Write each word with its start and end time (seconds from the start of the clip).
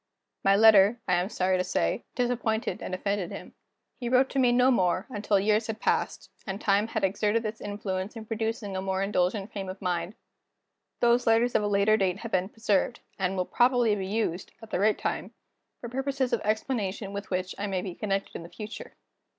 My 0.43 0.55
letter, 0.55 0.99
I 1.07 1.13
am 1.13 1.29
sorry 1.29 1.59
to 1.59 1.63
say, 1.63 2.05
disappointed 2.15 2.81
and 2.81 2.95
offended 2.95 3.29
him. 3.29 3.53
He 3.99 4.09
wrote 4.09 4.29
to 4.31 4.39
me 4.39 4.51
no 4.51 4.71
more, 4.71 5.05
until 5.11 5.39
years 5.39 5.67
had 5.67 5.79
passed, 5.79 6.31
and 6.47 6.59
time 6.59 6.87
had 6.87 7.03
exerted 7.03 7.45
its 7.45 7.61
influence 7.61 8.15
in 8.15 8.25
producing 8.25 8.75
a 8.75 8.81
more 8.81 9.03
indulgent 9.03 9.51
frame 9.51 9.69
of 9.69 9.79
mind. 9.79 10.15
These 11.01 11.27
letters 11.27 11.53
of 11.53 11.61
a 11.61 11.67
later 11.67 11.97
date 11.97 12.17
have 12.21 12.31
been 12.31 12.49
preserved, 12.49 12.99
and 13.19 13.37
will 13.37 13.45
probably 13.45 13.93
be 13.93 14.07
used, 14.07 14.53
at 14.59 14.71
the 14.71 14.79
right 14.79 14.97
time, 14.97 15.35
for 15.79 15.87
purposes 15.87 16.33
of 16.33 16.41
explanation 16.41 17.13
with 17.13 17.29
which 17.29 17.53
I 17.59 17.67
may 17.67 17.83
be 17.83 17.93
connected 17.93 18.35
in 18.35 18.41
the 18.41 18.49
future. 18.49 18.95